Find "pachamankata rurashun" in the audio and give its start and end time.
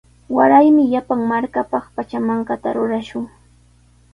1.95-3.25